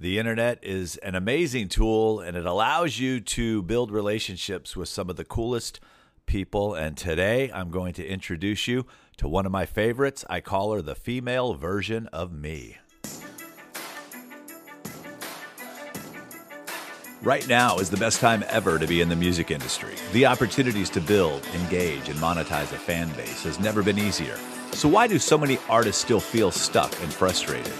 [0.00, 5.10] The internet is an amazing tool and it allows you to build relationships with some
[5.10, 5.80] of the coolest
[6.24, 6.76] people.
[6.76, 10.24] And today I'm going to introduce you to one of my favorites.
[10.30, 12.76] I call her the female version of me.
[17.20, 19.96] Right now is the best time ever to be in the music industry.
[20.12, 24.38] The opportunities to build, engage, and monetize a fan base has never been easier.
[24.70, 27.72] So, why do so many artists still feel stuck and frustrated?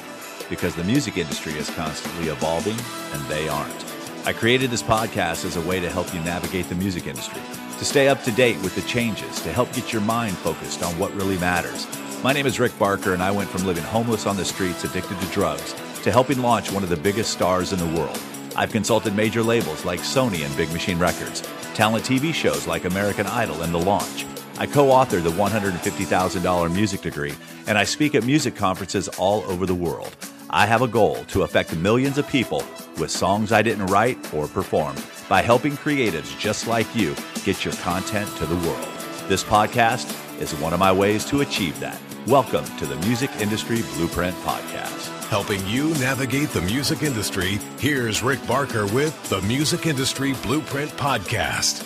[0.48, 2.76] Because the music industry is constantly evolving
[3.12, 3.84] and they aren't.
[4.26, 7.40] I created this podcast as a way to help you navigate the music industry,
[7.78, 10.98] to stay up to date with the changes, to help get your mind focused on
[10.98, 11.86] what really matters.
[12.22, 15.20] My name is Rick Barker, and I went from living homeless on the streets, addicted
[15.20, 15.72] to drugs,
[16.02, 18.20] to helping launch one of the biggest stars in the world.
[18.56, 21.42] I've consulted major labels like Sony and Big Machine Records,
[21.74, 24.26] talent TV shows like American Idol and The Launch.
[24.58, 27.34] I co authored the $150,000 music degree,
[27.68, 30.16] and I speak at music conferences all over the world.
[30.50, 32.64] I have a goal to affect millions of people
[32.96, 34.96] with songs I didn't write or perform
[35.28, 38.88] by helping creatives just like you get your content to the world.
[39.28, 40.08] This podcast
[40.40, 42.00] is one of my ways to achieve that.
[42.26, 45.08] Welcome to the Music Industry Blueprint Podcast.
[45.28, 51.82] Helping you navigate the music industry, here's Rick Barker with the Music Industry Blueprint Podcast.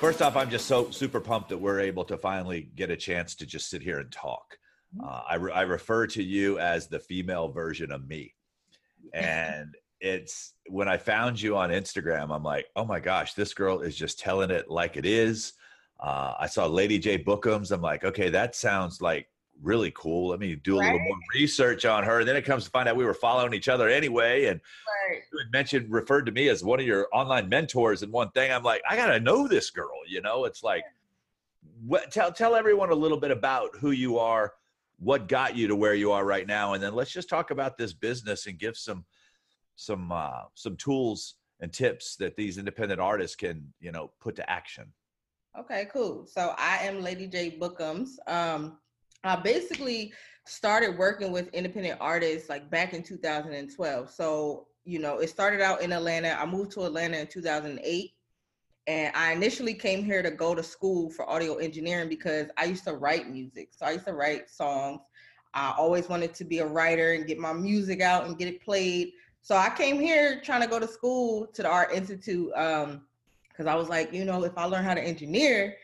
[0.00, 3.36] First off, I'm just so super pumped that we're able to finally get a chance
[3.36, 4.58] to just sit here and talk.
[4.96, 5.06] Mm-hmm.
[5.06, 8.34] Uh, I, re- I refer to you as the female version of me.
[9.12, 13.80] And it's when I found you on Instagram, I'm like, oh my gosh, this girl
[13.80, 15.54] is just telling it like it is.
[15.98, 17.72] Uh, I saw Lady J Bookums.
[17.72, 19.28] I'm like, okay, that sounds like
[19.62, 20.28] really cool.
[20.28, 20.92] Let me do a right.
[20.92, 22.20] little more research on her.
[22.20, 24.46] And then it comes to find out we were following each other anyway.
[24.46, 24.60] And
[25.10, 25.20] right.
[25.32, 28.50] you had mentioned, referred to me as one of your online mentors and one thing.
[28.50, 30.00] I'm like, I got to know this girl.
[30.08, 30.84] You know, it's like,
[31.84, 34.54] what, tell, tell everyone a little bit about who you are,
[35.00, 36.74] what got you to where you are right now.
[36.74, 39.04] And then let's just talk about this business and give some,
[39.74, 44.48] some, uh, some tools and tips that these independent artists can, you know, put to
[44.48, 44.92] action.
[45.58, 46.26] Okay, cool.
[46.26, 48.10] So I am Lady J Bookums.
[48.26, 48.78] Um,
[49.24, 50.12] I basically
[50.46, 54.10] started working with independent artists like back in 2012.
[54.10, 56.36] So, you know, it started out in Atlanta.
[56.38, 58.12] I moved to Atlanta in 2008.
[58.86, 62.84] And I initially came here to go to school for audio engineering because I used
[62.84, 63.70] to write music.
[63.72, 65.00] So I used to write songs.
[65.54, 68.62] I always wanted to be a writer and get my music out and get it
[68.62, 69.12] played.
[69.42, 73.68] So I came here trying to go to school to the Art Institute because um,
[73.68, 75.76] I was like, you know, if I learn how to engineer,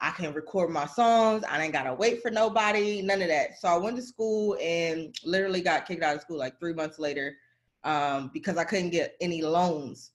[0.00, 1.44] I can record my songs.
[1.48, 3.60] I ain't gotta wait for nobody, none of that.
[3.60, 6.98] So I went to school and literally got kicked out of school like three months
[6.98, 7.36] later
[7.84, 10.12] um, because I couldn't get any loans.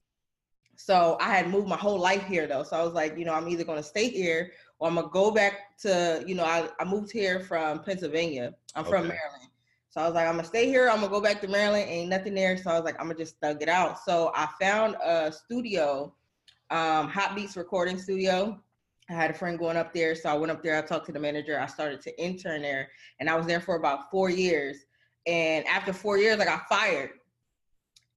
[0.75, 2.63] So I had moved my whole life here though.
[2.63, 5.31] So I was like, you know, I'm either gonna stay here or I'm gonna go
[5.31, 8.53] back to, you know, I, I moved here from Pennsylvania.
[8.75, 8.91] I'm okay.
[8.91, 9.49] from Maryland.
[9.89, 10.89] So I was like, I'm gonna stay here.
[10.89, 11.89] I'm gonna go back to Maryland.
[11.89, 12.57] Ain't nothing there.
[12.57, 13.99] So I was like, I'm gonna just thug it out.
[13.99, 16.13] So I found a studio,
[16.69, 18.61] um, Hot Beats Recording Studio
[19.09, 20.77] I had a friend going up there, so I went up there.
[20.77, 21.59] I talked to the manager.
[21.59, 24.77] I started to intern there, and I was there for about four years.
[25.27, 27.11] And after four years, I got fired.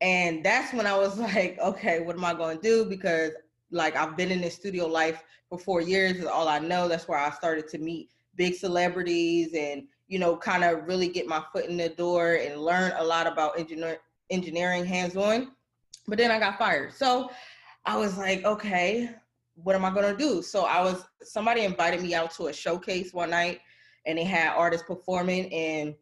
[0.00, 2.84] And that's when I was like, okay, what am I going to do?
[2.84, 3.32] Because
[3.70, 6.88] like I've been in this studio life for four years is all I know.
[6.88, 11.26] That's where I started to meet big celebrities and you know kind of really get
[11.26, 13.98] my foot in the door and learn a lot about engineer
[14.30, 15.52] engineering hands on.
[16.06, 17.30] But then I got fired, so
[17.84, 19.10] I was like, okay,
[19.62, 20.42] what am I gonna do?
[20.42, 23.60] So I was somebody invited me out to a showcase one night
[24.06, 25.94] and they had artists performing and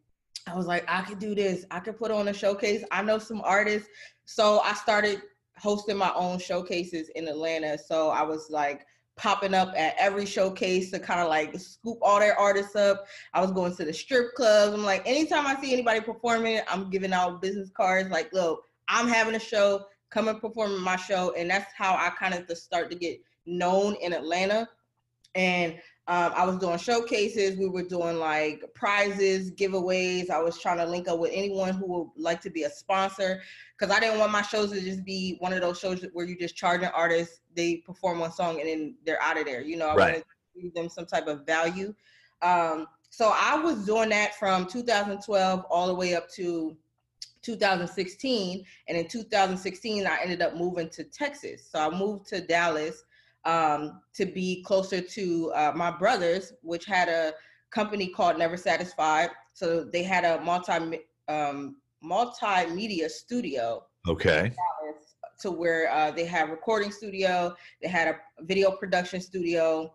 [0.47, 1.65] I was like, I could do this.
[1.71, 2.85] I could put on a showcase.
[2.91, 3.89] I know some artists.
[4.25, 5.23] So I started
[5.59, 7.79] hosting my own showcases in Atlanta.
[7.79, 8.87] So I was like
[9.17, 13.07] popping up at every showcase to kind of like scoop all their artists up.
[13.35, 14.75] I was going to the strip clubs.
[14.75, 18.11] I'm like, anytime I see anybody performing, I'm giving out business cards.
[18.11, 19.87] Like, look, I'm having a show.
[20.11, 21.33] Come and perform my show.
[21.37, 24.69] And that's how I kind of start to get known in Atlanta.
[25.35, 25.77] And
[26.09, 27.59] um, I was doing showcases.
[27.59, 30.31] We were doing like prizes, giveaways.
[30.31, 33.43] I was trying to link up with anyone who would like to be a sponsor
[33.77, 36.39] because I didn't want my shows to just be one of those shows where you
[36.39, 39.61] just charge an artist, they perform one song, and then they're out of there.
[39.63, 39.99] You know, I right.
[39.99, 40.25] wanted
[40.55, 41.93] to give them some type of value.
[42.41, 46.77] Um, so I was doing that from 2012 all the way up to
[47.43, 48.65] 2016.
[48.89, 51.69] And in 2016, I ended up moving to Texas.
[51.69, 53.05] So I moved to Dallas
[53.47, 57.33] um, to be closer to uh, my brothers, which had a
[57.71, 59.31] company called Never Satisfied.
[59.55, 63.85] So they had a multi um, multimedia studio.
[64.07, 64.53] Okay.
[65.41, 69.95] To where uh, they had recording studio, they had a video production studio.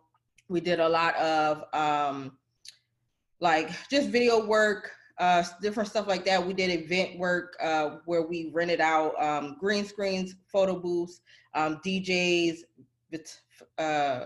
[0.50, 2.38] We did a lot of um,
[3.40, 6.46] like just video work, uh, different stuff like that.
[6.46, 11.22] We did event work uh, where we rented out um, green screens, photo booths,
[11.56, 12.60] um, DJs,
[13.78, 14.26] uh,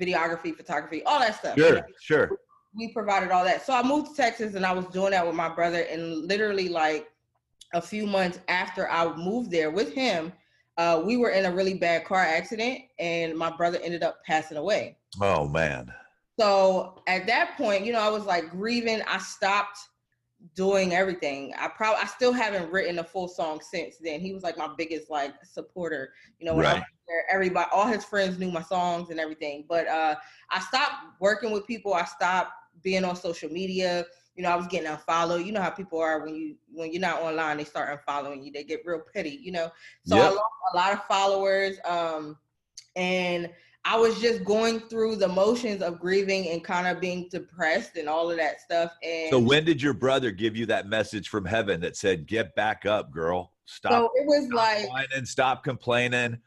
[0.00, 1.58] videography, photography, all that stuff.
[1.58, 2.30] Sure, sure.
[2.74, 3.64] We provided all that.
[3.64, 5.82] So I moved to Texas and I was doing that with my brother.
[5.90, 7.08] And literally, like
[7.74, 10.32] a few months after I moved there with him,
[10.76, 14.56] uh, we were in a really bad car accident and my brother ended up passing
[14.56, 14.96] away.
[15.20, 15.92] Oh, man.
[16.38, 19.02] So at that point, you know, I was like grieving.
[19.08, 19.78] I stopped
[20.54, 21.52] doing everything.
[21.58, 24.20] I probably I still haven't written a full song since then.
[24.20, 26.12] He was like my biggest like supporter.
[26.38, 26.76] You know, when right.
[26.76, 29.64] I was there, everybody, all his friends knew my songs and everything.
[29.68, 30.16] But uh,
[30.50, 31.94] I stopped working with people.
[31.94, 32.52] I stopped
[32.82, 34.04] being on social media.
[34.36, 35.44] You know, I was getting unfollowed.
[35.44, 38.52] You know how people are when you when you're not online, they start unfollowing you.
[38.52, 39.40] They get real petty.
[39.42, 39.70] You know,
[40.04, 40.24] so yep.
[40.24, 40.40] I lost
[40.72, 41.78] a lot of followers.
[41.84, 42.36] Um,
[42.96, 43.50] and
[43.84, 48.08] I was just going through the motions of grieving and kind of being depressed and
[48.08, 48.92] all of that stuff.
[49.02, 52.54] And so, when did your brother give you that message from heaven that said, "Get
[52.54, 53.52] back up, girl.
[53.64, 56.38] Stop." So it was like whining, stop complaining.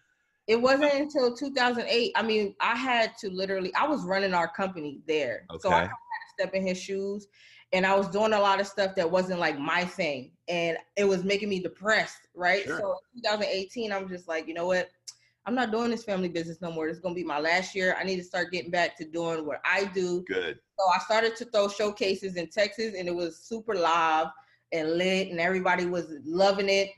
[0.48, 2.12] It wasn't until 2008.
[2.16, 3.74] I mean, I had to literally.
[3.76, 5.60] I was running our company there, okay.
[5.62, 7.28] so I had to step in his shoes,
[7.74, 11.06] and I was doing a lot of stuff that wasn't like my thing, and it
[11.06, 12.28] was making me depressed.
[12.36, 12.66] Right.
[12.66, 12.80] Sure.
[12.80, 14.90] So 2018, I'm just like, you know what?
[15.46, 16.88] I'm not doing this family business no more.
[16.88, 17.96] This is gonna be my last year.
[18.00, 20.24] I need to start getting back to doing what I do.
[20.28, 20.60] Good.
[20.78, 24.28] So I started to throw showcases in Texas, and it was super live
[24.72, 26.90] and lit, and everybody was loving it.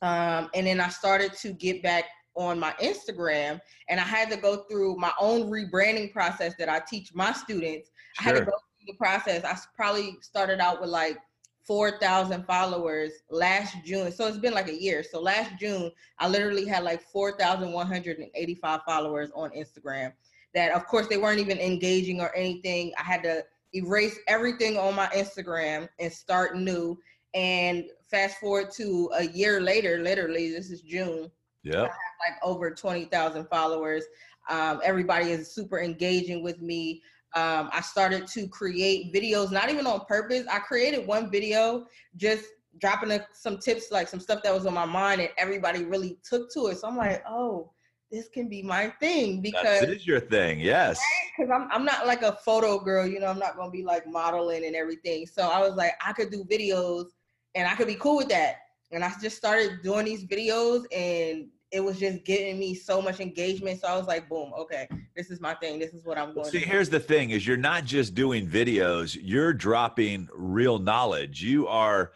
[0.00, 2.04] Um, and then I started to get back
[2.34, 6.80] on my Instagram, and I had to go through my own rebranding process that I
[6.80, 7.90] teach my students.
[8.20, 8.20] Sure.
[8.20, 9.44] I had to go through the process.
[9.44, 11.18] I probably started out with like
[11.64, 14.10] 4,000 followers last June.
[14.10, 15.02] So it's been like a year.
[15.02, 20.12] So last June, I literally had like 4,185 followers on Instagram
[20.54, 22.92] that, of course, they weren't even engaging or anything.
[22.98, 23.44] I had to
[23.74, 26.98] erase everything on my Instagram and start new.
[27.34, 31.30] And fast forward to a year later, literally, this is June.
[31.62, 31.82] Yeah.
[31.82, 34.04] like over 20,000 followers.
[34.50, 37.02] Um, everybody is super engaging with me
[37.34, 40.46] um, I started to create videos, not even on purpose.
[40.50, 41.86] I created one video
[42.16, 42.44] just
[42.78, 46.18] dropping a, some tips, like some stuff that was on my mind, and everybody really
[46.22, 46.78] took to it.
[46.78, 47.70] So I'm like, oh,
[48.10, 51.00] this can be my thing because it is your thing, yes.
[51.38, 53.28] Because I'm I'm not like a photo girl, you know.
[53.28, 55.26] I'm not gonna be like modeling and everything.
[55.26, 57.06] So I was like, I could do videos,
[57.54, 58.56] and I could be cool with that.
[58.90, 63.18] And I just started doing these videos, and it was just getting me so much
[63.18, 63.80] engagement.
[63.80, 64.86] So I was like, boom, okay,
[65.16, 65.78] this is my thing.
[65.78, 68.14] This is what I'm going to See, to here's the thing is you're not just
[68.14, 71.42] doing videos, you're dropping real knowledge.
[71.42, 72.12] You are,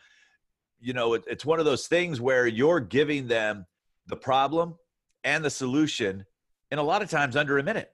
[0.78, 3.66] you know, it, it's one of those things where you're giving them
[4.08, 4.76] the problem
[5.24, 6.26] and the solution
[6.70, 7.92] in a lot of times under a minute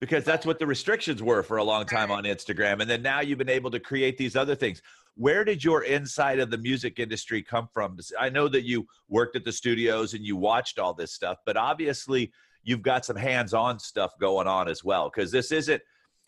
[0.00, 2.80] because that's what the restrictions were for a long time on Instagram.
[2.80, 4.82] And then now you've been able to create these other things
[5.20, 7.98] where did your insight of the music industry come from?
[8.18, 11.58] I know that you worked at the studios and you watched all this stuff, but
[11.58, 12.32] obviously
[12.62, 15.10] you've got some hands on stuff going on as well.
[15.14, 15.82] Because this isn't,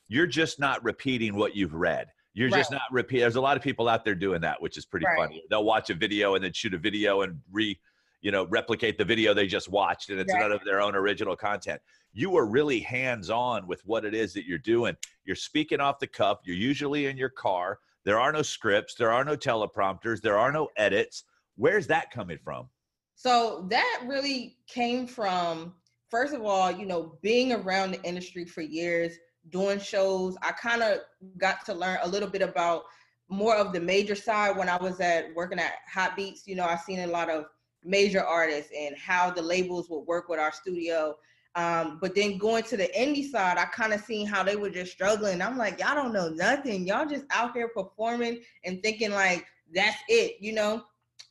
[0.08, 2.08] you're just not repeating what you've read.
[2.34, 2.58] You're right.
[2.58, 3.20] just not repeat.
[3.20, 5.16] There's a lot of people out there doing that, which is pretty right.
[5.16, 5.42] funny.
[5.48, 7.78] They'll watch a video and then shoot a video and re,
[8.22, 10.40] you know, replicate the video they just watched, and it's right.
[10.40, 11.80] none of their own original content.
[12.12, 14.96] You are really hands on with what it is that you're doing.
[15.24, 16.38] You're speaking off the cuff.
[16.44, 17.78] You're usually in your car.
[18.04, 21.24] There are no scripts, there are no teleprompters, there are no edits.
[21.56, 22.68] Where's that coming from?
[23.14, 25.74] So that really came from,
[26.10, 29.12] first of all, you know, being around the industry for years,
[29.50, 30.36] doing shows.
[30.42, 30.98] I kind of
[31.38, 32.82] got to learn a little bit about
[33.28, 36.46] more of the major side when I was at working at Hot Beats.
[36.46, 37.44] You know, I've seen a lot of
[37.84, 41.16] major artists and how the labels would work with our studio
[41.54, 44.70] um, but then going to the indie side, I kind of seen how they were
[44.70, 45.42] just struggling.
[45.42, 46.86] I'm like, y'all don't know nothing.
[46.86, 50.84] Y'all just out here performing and thinking like that's it, you know?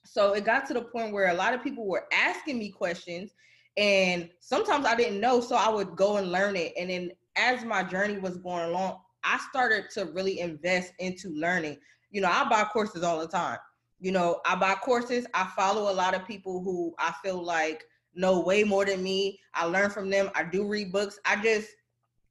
[0.05, 3.34] So it got to the point where a lot of people were asking me questions
[3.77, 5.41] and sometimes I didn't know.
[5.41, 6.74] So I would go and learn it.
[6.77, 11.77] And then as my journey was going along, I started to really invest into learning.
[12.12, 13.58] You know, I buy courses all the time.
[14.01, 15.25] You know, I buy courses.
[15.34, 19.39] I follow a lot of people who I feel like know way more than me.
[19.53, 20.29] I learn from them.
[20.36, 21.20] I do read books.
[21.25, 21.70] I just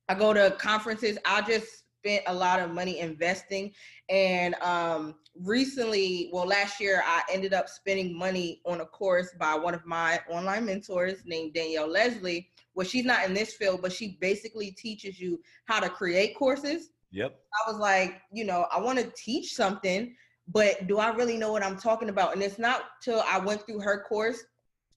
[0.09, 1.17] I go to conferences.
[1.25, 3.73] I just spent a lot of money investing.
[4.09, 9.55] And um, recently, well, last year, I ended up spending money on a course by
[9.55, 12.49] one of my online mentors named Danielle Leslie.
[12.75, 16.91] Well, she's not in this field, but she basically teaches you how to create courses.
[17.13, 17.39] Yep.
[17.55, 20.15] I was like, you know, I want to teach something,
[20.53, 22.33] but do I really know what I'm talking about?
[22.33, 24.43] And it's not till I went through her course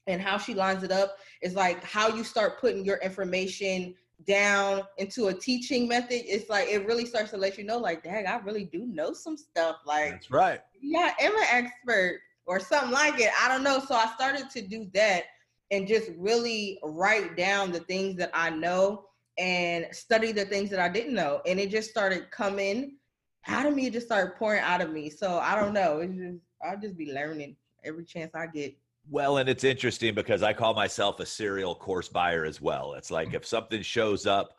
[0.07, 3.95] and how she lines it up is like how you start putting your information
[4.25, 8.03] down into a teaching method, it's like it really starts to let you know, like,
[8.03, 9.77] dang, I really do know some stuff.
[9.86, 10.62] Like, that's right.
[10.81, 13.31] Yeah, I'm an expert or something like it.
[13.41, 13.79] I don't know.
[13.79, 15.24] So I started to do that
[15.72, 19.05] and just really write down the things that I know
[19.38, 21.41] and study the things that I didn't know.
[21.45, 22.98] And it just started coming
[23.47, 25.09] out of me, just started pouring out of me.
[25.09, 26.00] So I don't know.
[26.00, 28.75] It's just I'll just be learning every chance I get.
[29.09, 32.93] Well, and it's interesting because I call myself a serial course buyer as well.
[32.93, 33.33] It's like mm.
[33.33, 34.55] if something shows up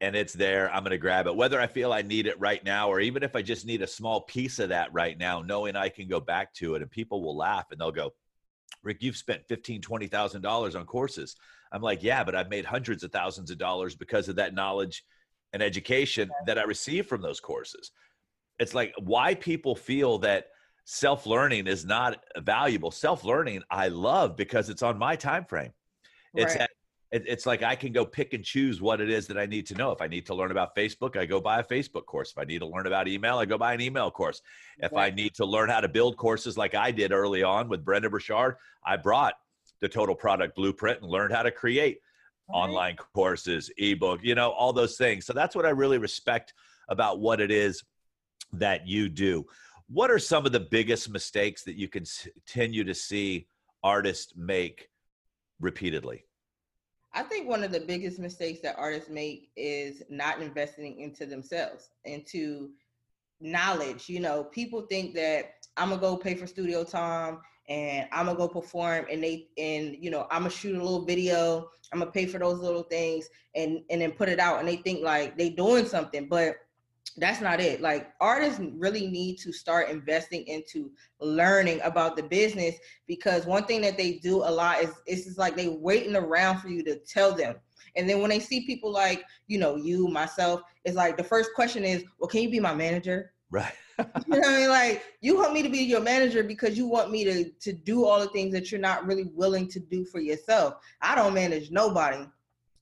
[0.00, 2.62] and it's there, I'm going to grab it, whether I feel I need it right
[2.64, 5.76] now or even if I just need a small piece of that right now, knowing
[5.76, 8.12] I can go back to it and people will laugh and they'll go,
[8.82, 11.36] Rick, you've spent fifteen, twenty thousand dollars on courses.
[11.72, 15.04] I'm like, yeah, but I've made hundreds of thousands of dollars because of that knowledge
[15.52, 17.92] and education that I received from those courses.
[18.58, 20.48] It's like why people feel that
[20.84, 22.90] self learning is not valuable.
[22.90, 25.72] Self learning I love because it's on my time frame.
[26.34, 26.68] It's right.
[27.12, 29.74] it's like I can go pick and choose what it is that I need to
[29.74, 29.92] know.
[29.92, 32.32] If I need to learn about Facebook, I go buy a Facebook course.
[32.32, 34.42] If I need to learn about email, I go buy an email course.
[34.78, 35.12] If right.
[35.12, 38.10] I need to learn how to build courses like I did early on with Brendon
[38.10, 39.34] Burchard, I brought
[39.80, 41.98] the total product blueprint and learned how to create
[42.48, 42.56] right.
[42.56, 45.24] online courses, ebook, you know, all those things.
[45.24, 46.52] So that's what I really respect
[46.88, 47.82] about what it is
[48.58, 49.46] that you do.
[49.88, 53.46] What are some of the biggest mistakes that you continue to see
[53.82, 54.88] artists make
[55.60, 56.24] repeatedly?
[57.12, 61.90] I think one of the biggest mistakes that artists make is not investing into themselves,
[62.04, 62.70] into
[63.40, 64.08] knowledge.
[64.08, 68.36] You know, people think that I'm gonna go pay for studio time and I'm gonna
[68.36, 71.68] go perform and they and you know I'm gonna shoot a little video.
[71.92, 74.76] I'm gonna pay for those little things and and then put it out and they
[74.76, 76.56] think like they doing something, but
[77.16, 77.80] that's not it.
[77.80, 80.90] Like artists really need to start investing into
[81.20, 82.74] learning about the business
[83.06, 86.58] because one thing that they do a lot is it's just like they waiting around
[86.58, 87.56] for you to tell them.
[87.96, 91.50] And then when they see people like, you know, you, myself, it's like the first
[91.54, 93.32] question is, well, can you be my manager?
[93.50, 93.72] Right.
[93.98, 94.68] you know what I mean?
[94.68, 98.04] Like you want me to be your manager because you want me to to do
[98.04, 100.74] all the things that you're not really willing to do for yourself.
[101.00, 102.26] I don't manage nobody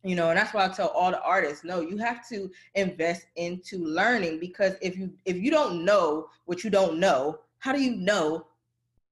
[0.04, 3.26] you know and that's why i tell all the artists no you have to invest
[3.36, 7.80] into learning because if you if you don't know what you don't know how do
[7.80, 8.46] you know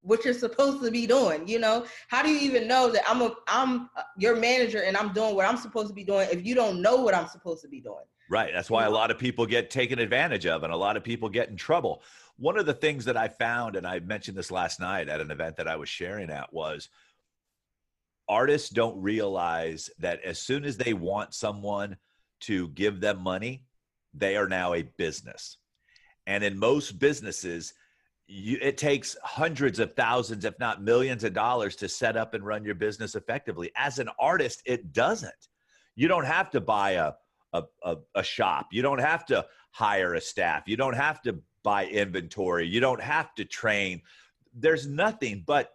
[0.02, 1.85] what you're supposed to be doing you know?
[2.09, 5.35] How do you even know that i'm a i'm uh, your manager and i'm doing
[5.35, 7.80] what i'm supposed to be doing if you don't know what i'm supposed to be
[7.80, 8.04] doing?
[8.28, 11.04] Right that's why a lot of people get taken advantage of and a lot of
[11.04, 12.02] people get in trouble.
[12.37, 15.30] One of the things that i found and i mentioned this last night at an
[15.30, 16.88] event that i was sharing at was
[18.30, 21.96] artists don't realize that as soon as they want someone
[22.40, 23.64] to give them money,
[24.14, 25.58] they are now a business.
[26.26, 27.75] And in most businesses,
[28.28, 32.46] you, it takes hundreds of thousands, if not millions of dollars to set up and
[32.46, 33.72] run your business effectively.
[33.76, 35.49] As an artist, it doesn't.
[35.96, 37.12] You don't have to buy a,
[37.52, 41.40] a, a, a shop, you don't have to hire a staff, you don't have to
[41.64, 44.00] buy inventory, you don't have to train.
[44.54, 45.75] There's nothing but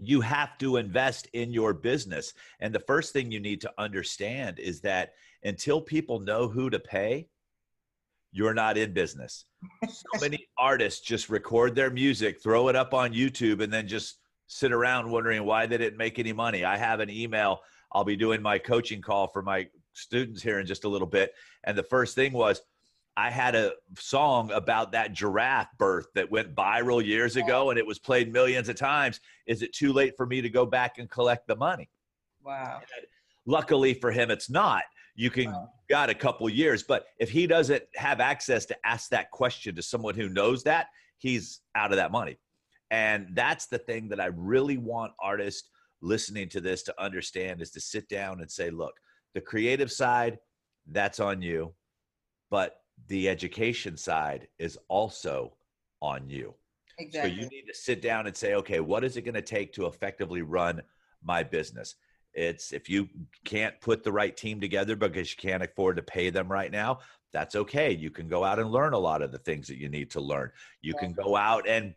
[0.00, 2.32] you have to invest in your business.
[2.60, 5.12] And the first thing you need to understand is that
[5.44, 7.28] until people know who to pay,
[8.32, 9.44] you're not in business.
[9.84, 14.18] So many artists just record their music, throw it up on YouTube, and then just
[14.46, 16.64] sit around wondering why they didn't make any money.
[16.64, 17.60] I have an email.
[17.92, 21.34] I'll be doing my coaching call for my students here in just a little bit.
[21.64, 22.62] And the first thing was,
[23.16, 27.86] I had a song about that giraffe birth that went viral years ago and it
[27.86, 29.20] was played millions of times.
[29.46, 31.90] Is it too late for me to go back and collect the money?
[32.42, 32.80] Wow.
[32.80, 33.06] And
[33.44, 34.82] luckily for him, it's not.
[35.14, 35.68] You can wow.
[35.90, 39.82] got a couple years, but if he doesn't have access to ask that question to
[39.82, 40.86] someone who knows that,
[41.18, 42.38] he's out of that money.
[42.90, 45.68] And that's the thing that I really want artists
[46.00, 48.94] listening to this to understand is to sit down and say, look,
[49.34, 50.38] the creative side,
[50.90, 51.74] that's on you.
[52.50, 52.76] But
[53.08, 55.54] the education side is also
[56.00, 56.54] on you.
[56.98, 57.34] Exactly.
[57.34, 59.72] So you need to sit down and say, okay, what is it going to take
[59.74, 60.82] to effectively run
[61.22, 61.96] my business?
[62.34, 63.08] It's if you
[63.44, 67.00] can't put the right team together because you can't afford to pay them right now,
[67.32, 67.92] that's okay.
[67.92, 70.20] You can go out and learn a lot of the things that you need to
[70.20, 70.50] learn.
[70.80, 71.94] You can go out and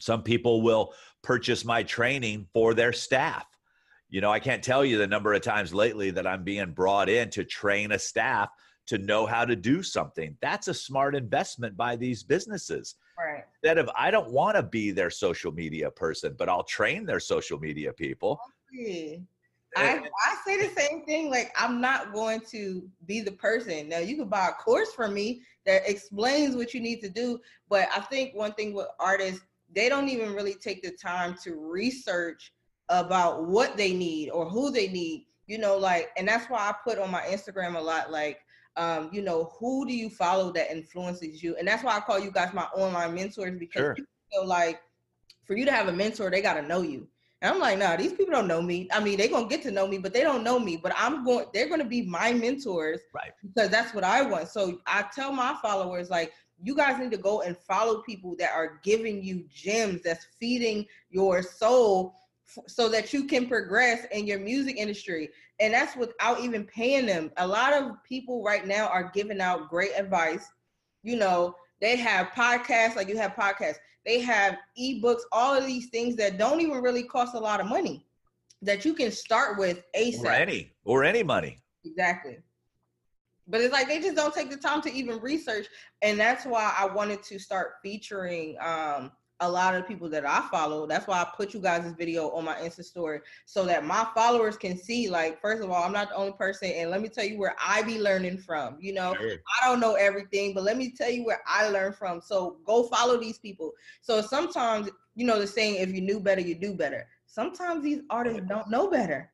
[0.00, 3.46] some people will purchase my training for their staff.
[4.10, 7.08] You know, I can't tell you the number of times lately that I'm being brought
[7.08, 8.50] in to train a staff
[8.88, 10.36] to know how to do something.
[10.42, 12.96] That's a smart investment by these businesses.
[13.18, 13.44] Right.
[13.62, 17.20] Instead of, I don't want to be their social media person, but I'll train their
[17.20, 18.40] social media people.
[18.78, 19.18] Eh.
[19.76, 21.30] I, I say the same thing.
[21.30, 23.88] Like, I'm not going to be the person.
[23.88, 27.38] Now, you can buy a course from me that explains what you need to do.
[27.68, 29.42] But I think one thing with artists,
[29.74, 32.54] they don't even really take the time to research
[32.88, 36.74] about what they need or who they need You know, like, and that's why I
[36.84, 38.40] put on my Instagram a lot, like,
[38.78, 41.56] um, you know, who do you follow that influences you?
[41.56, 43.94] And that's why I call you guys my online mentors because sure.
[43.98, 44.80] you feel like
[45.44, 47.08] for you to have a mentor, they got to know you.
[47.40, 48.88] And I'm like, nah, these people don't know me.
[48.92, 50.76] I mean, they're gonna get to know me, but they don't know me.
[50.76, 53.30] But I'm going, they're gonna be my mentors, right?
[53.42, 54.48] Because that's what I want.
[54.48, 58.50] So I tell my followers, like, you guys need to go and follow people that
[58.52, 64.26] are giving you gems, that's feeding your soul, f- so that you can progress in
[64.26, 65.30] your music industry.
[65.60, 67.32] And that's without even paying them.
[67.36, 70.46] A lot of people right now are giving out great advice.
[71.02, 75.90] You know, they have podcasts, like you have podcasts they have ebooks, all of these
[75.90, 78.06] things that don't even really cost a lot of money
[78.62, 80.24] that you can start with ASAP.
[80.24, 81.58] Or any, or any money.
[81.84, 82.38] Exactly.
[83.46, 85.66] But it's like they just don't take the time to even research.
[86.00, 90.46] And that's why I wanted to start featuring um, a lot of people that I
[90.50, 90.86] follow.
[90.86, 94.06] That's why I put you guys this video on my Insta story so that my
[94.14, 96.70] followers can see, like, first of all, I'm not the only person.
[96.72, 98.76] And let me tell you where I be learning from.
[98.80, 99.36] You know, sure.
[99.60, 102.20] I don't know everything, but let me tell you where I learn from.
[102.20, 103.72] So go follow these people.
[104.00, 107.06] So sometimes, you know, the saying, if you knew better, you do better.
[107.26, 109.30] Sometimes these artists don't know better.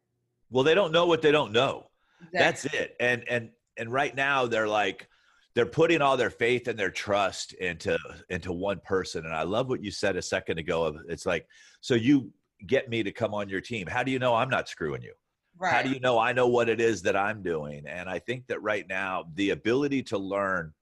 [0.50, 1.86] Well, they don't know what they don't know.
[2.20, 2.38] Exactly.
[2.38, 2.96] That's it.
[3.00, 5.08] And and and right now they're like,
[5.54, 7.96] they're putting all their faith and their trust into
[8.28, 11.46] into one person and i love what you said a second ago of it's like
[11.80, 12.32] so you
[12.66, 13.86] get me to come on your team.
[13.86, 15.12] How do you know i'm not screwing you?
[15.56, 15.72] Right.
[15.72, 17.84] how do you know i know what it is that i'm doing?
[17.86, 20.72] And i think that right now the ability to learn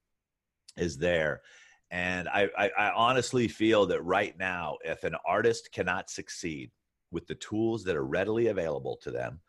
[0.77, 1.43] is there.
[1.91, 6.71] And I, I, I honestly feel that right now if an artist cannot succeed
[7.11, 9.41] with the tools that are readily available to them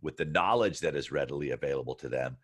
[0.00, 2.36] with the knowledge that is readily available to them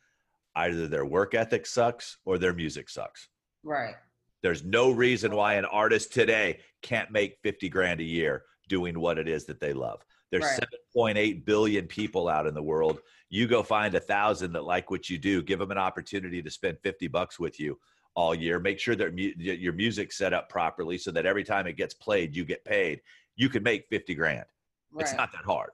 [0.59, 3.29] either their work ethic sucks or their music sucks.
[3.63, 3.95] Right.
[4.43, 9.19] There's no reason why an artist today can't make 50 grand a year doing what
[9.19, 10.05] it is that they love.
[10.31, 10.61] There's right.
[10.97, 13.01] 7.8 billion people out in the world.
[13.31, 16.51] You go find a thousand that like what you do, give them an opportunity to
[16.51, 17.79] spend 50 bucks with you
[18.15, 18.59] all year.
[18.59, 21.95] Make sure that mu- your music's set up properly so that every time it gets
[21.95, 23.01] played, you get paid.
[23.37, 24.45] You can make 50 grand.
[24.93, 25.03] Right.
[25.03, 25.71] It's not that hard.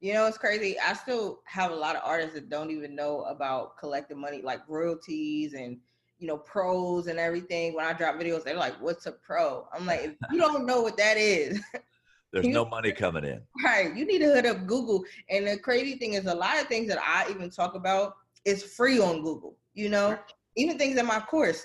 [0.00, 0.76] You know, it's crazy.
[0.78, 4.60] I still have a lot of artists that don't even know about collecting money, like
[4.68, 5.78] royalties and
[6.18, 7.74] you know pros and everything.
[7.74, 10.82] When I drop videos, they're like, "What's a pro?" I'm like, if you don't know
[10.82, 11.60] what that is,
[12.32, 13.40] there's no money coming in.
[13.64, 13.94] Right.
[13.96, 15.04] You need to hit up Google.
[15.30, 18.62] And the crazy thing is, a lot of things that I even talk about is
[18.62, 19.56] free on Google.
[19.72, 20.18] You know,
[20.56, 21.64] even things in my course,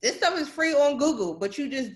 [0.00, 1.92] this stuff is free on Google, but you just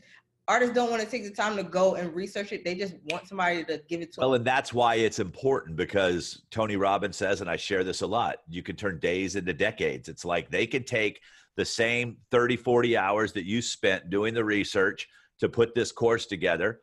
[0.53, 2.63] artists don't want to take the time to go and research it.
[2.63, 4.31] They just want somebody to give it to well, them.
[4.31, 8.07] Well, and that's why it's important because Tony Robbins says, and I share this a
[8.07, 10.11] lot, you can turn days into decades.
[10.11, 11.23] It's like they can take
[11.57, 15.09] the same 30, 40 hours that you spent doing the research
[15.41, 16.81] to put this course together,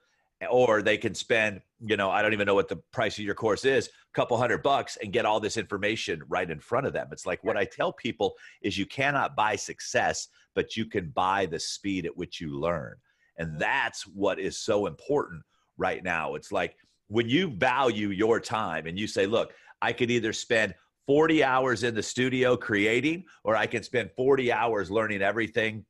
[0.50, 3.36] or they can spend, you know, I don't even know what the price of your
[3.36, 6.94] course is, a couple hundred bucks and get all this information right in front of
[6.94, 7.10] them.
[7.12, 11.46] It's like what I tell people is you cannot buy success, but you can buy
[11.46, 12.96] the speed at which you learn.
[13.40, 15.42] And that's what is so important
[15.78, 16.36] right now.
[16.36, 16.76] It's like
[17.08, 20.76] when you value your time and you say, look, I could either spend
[21.08, 25.86] 40 hours in the studio creating, or I can spend 40 hours learning everything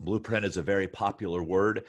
[0.00, 1.84] Blueprint is a very popular word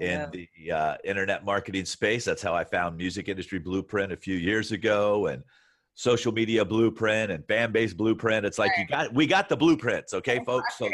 [0.00, 2.24] in the uh, internet marketing space.
[2.24, 5.42] That's how I found Music Industry Blueprint a few years ago, and
[5.94, 8.46] social media blueprint and fan base blueprint.
[8.46, 10.78] It's like you got we got the blueprints, okay, folks.
[10.78, 10.88] So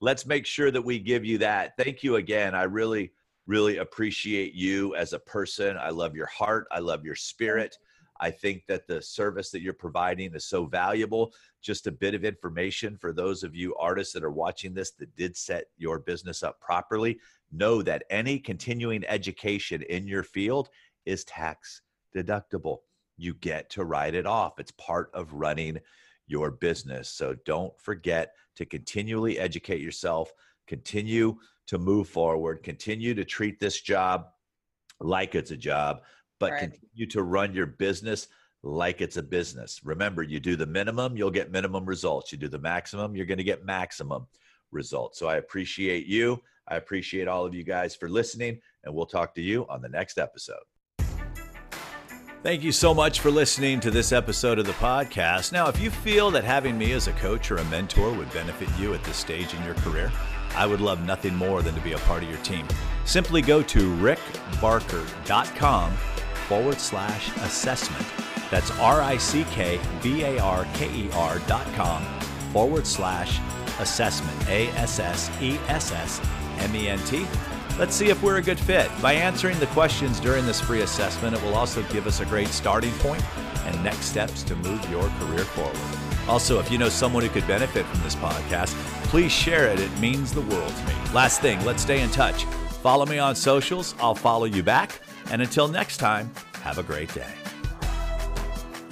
[0.00, 1.76] let's make sure that we give you that.
[1.78, 2.54] Thank you again.
[2.54, 3.12] I really,
[3.46, 5.76] really appreciate you as a person.
[5.76, 6.66] I love your heart.
[6.70, 7.76] I love your spirit.
[8.22, 11.32] I think that the service that you're providing is so valuable.
[11.62, 15.14] Just a bit of information for those of you artists that are watching this that
[15.16, 17.18] did set your business up properly.
[17.52, 20.68] Know that any continuing education in your field
[21.06, 21.82] is tax
[22.14, 22.78] deductible.
[23.16, 24.58] You get to write it off.
[24.58, 25.78] It's part of running
[26.26, 27.08] your business.
[27.08, 30.32] So don't forget to continually educate yourself,
[30.66, 31.36] continue
[31.66, 34.26] to move forward, continue to treat this job
[35.00, 36.02] like it's a job,
[36.38, 36.60] but right.
[36.60, 38.28] continue to run your business
[38.62, 39.80] like it's a business.
[39.84, 42.30] Remember, you do the minimum, you'll get minimum results.
[42.30, 44.26] You do the maximum, you're going to get maximum
[44.72, 45.18] results.
[45.18, 46.42] So I appreciate you.
[46.68, 49.88] I appreciate all of you guys for listening, and we'll talk to you on the
[49.88, 50.62] next episode.
[52.42, 55.52] Thank you so much for listening to this episode of the podcast.
[55.52, 58.68] Now, if you feel that having me as a coach or a mentor would benefit
[58.78, 60.10] you at this stage in your career,
[60.54, 62.66] I would love nothing more than to be a part of your team.
[63.04, 65.92] Simply go to rickbarker.com
[66.48, 68.06] forward slash assessment.
[68.50, 72.02] That's R I C K B A R K E R dot com
[72.52, 73.38] forward slash
[73.80, 74.48] assessment.
[74.48, 76.20] A S S E S S
[76.58, 77.26] M E N T.
[77.78, 78.90] Let's see if we're a good fit.
[79.00, 82.48] By answering the questions during this free assessment, it will also give us a great
[82.48, 83.24] starting point
[83.64, 85.76] and next steps to move your career forward.
[86.28, 89.80] Also, if you know someone who could benefit from this podcast, please share it.
[89.80, 90.94] It means the world to me.
[91.12, 92.44] Last thing, let's stay in touch.
[92.82, 95.00] Follow me on socials, I'll follow you back.
[95.30, 96.30] And until next time,
[96.62, 97.49] have a great day.